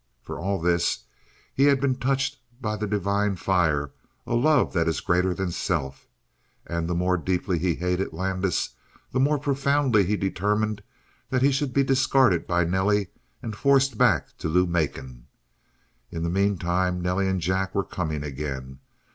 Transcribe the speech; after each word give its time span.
For 0.23 0.39
all 0.39 0.59
this, 0.59 1.03
he 1.53 1.65
had 1.65 1.79
been 1.79 1.93
touched 1.95 2.39
by 2.59 2.75
the 2.75 2.87
divine 2.87 3.35
fire 3.35 3.91
a 4.25 4.33
love 4.33 4.73
that 4.73 4.87
is 4.87 4.99
greater 4.99 5.31
than 5.31 5.51
self. 5.51 6.07
And 6.65 6.87
the 6.89 6.95
more 6.95 7.17
deeply 7.17 7.59
he 7.59 7.75
hated 7.75 8.11
Landis, 8.11 8.71
the 9.11 9.19
more 9.19 9.37
profoundly 9.37 10.03
he 10.03 10.17
determined 10.17 10.81
that 11.29 11.43
he 11.43 11.51
should 11.51 11.71
be 11.71 11.83
discarded 11.83 12.47
by 12.47 12.63
Nelly 12.63 13.09
and 13.43 13.55
forced 13.55 13.95
back 13.99 14.35
to 14.39 14.49
Lou 14.49 14.65
Macon. 14.65 15.27
In 16.09 16.23
the 16.23 16.31
meantime, 16.31 16.99
Nelly 16.99 17.27
and 17.27 17.39
Jack 17.39 17.75
were 17.75 17.83
coming 17.83 18.23
again. 18.23 18.79